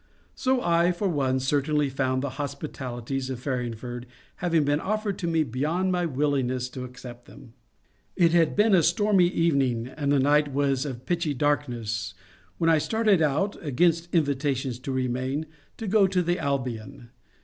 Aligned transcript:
So 0.33 0.63
I, 0.63 0.91
for 0.91 1.07
one, 1.07 1.39
certainly 1.39 1.87
found, 1.87 2.23
the 2.23 2.31
hospitalities 2.41 3.29
of 3.29 3.39
Farringford 3.39 4.07
having 4.37 4.63
been 4.65 4.79
offered 4.79 5.19
to 5.19 5.27
me 5.27 5.43
beyond 5.43 5.91
my 5.91 6.07
willingness 6.07 6.69
to 6.69 6.83
accept 6.85 7.25
them. 7.25 7.53
It 8.15 8.31
had 8.31 8.55
been 8.55 8.73
a 8.73 8.81
stormy 8.81 9.27
evening 9.27 9.85
and 9.89 10.11
the 10.11 10.17
night 10.17 10.51
was 10.51 10.85
of 10.87 11.05
pitchy 11.05 11.35
darkness 11.35 12.15
when 12.57 12.67
I 12.67 12.79
started 12.79 13.21
out, 13.21 13.63
against 13.63 14.11
invitations 14.11 14.79
to 14.79 14.91
remain, 14.91 15.45
to 15.77 15.85
go 15.85 16.07
to 16.07 16.23
the 16.23 16.37
^* 16.37 16.39
Albion." 16.39 17.11